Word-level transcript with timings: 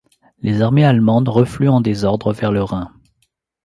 Les 0.41 0.63
armées 0.63 0.83
allemandes 0.83 1.29
refluent 1.29 1.67
en 1.69 1.79
désordre 1.79 2.33
vers 2.33 2.51
le 2.51 2.63
Rhin. 2.63 2.91